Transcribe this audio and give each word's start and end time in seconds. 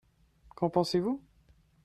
Qu'en 0.55 0.71
pensez-vous? 0.71 1.21